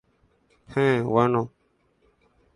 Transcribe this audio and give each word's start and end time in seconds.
Héẽ, 0.73 1.03
bueno. 1.03 1.51